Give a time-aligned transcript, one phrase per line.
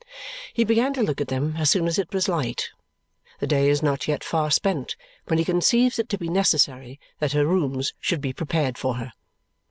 [0.51, 2.71] He began to look at them as soon as it was light.
[3.37, 4.95] The day is not yet far spent
[5.27, 9.13] when he conceives it to be necessary that her rooms should be prepared for her.